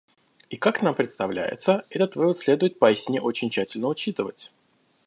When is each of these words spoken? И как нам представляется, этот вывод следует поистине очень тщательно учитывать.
И 0.49 0.57
как 0.57 0.81
нам 0.81 0.95
представляется, 0.95 1.85
этот 1.91 2.15
вывод 2.15 2.39
следует 2.39 2.79
поистине 2.79 3.21
очень 3.21 3.51
тщательно 3.51 3.85
учитывать. 3.87 4.51